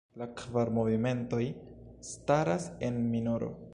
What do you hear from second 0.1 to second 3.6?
La kvar movimentoj staras en minoro.